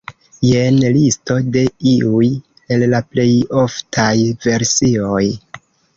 Jen 0.51 0.77
listo 0.95 1.35
de 1.57 1.61
iuj 1.91 2.29
el 2.77 2.85
la 2.95 3.03
plej 3.11 3.29
oftaj 3.65 4.11
versioj. 4.47 5.25